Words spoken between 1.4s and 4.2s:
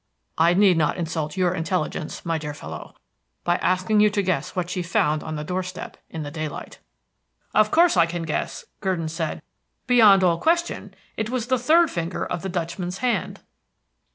intelligence, my dear fellow, by asking you